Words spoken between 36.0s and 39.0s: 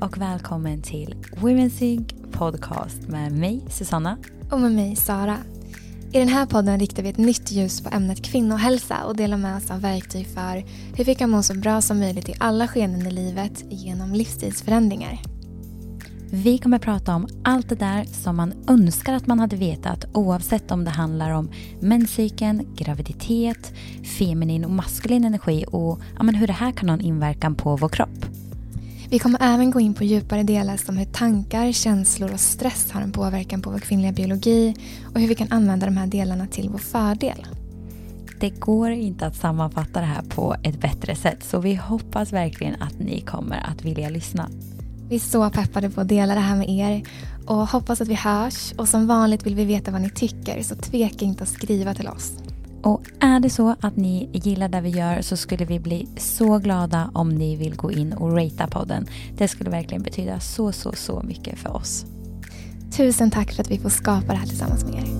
delarna till vår fördel. Det går